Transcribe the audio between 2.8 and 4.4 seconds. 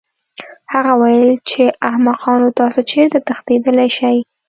چېرته تښتېدلی شئ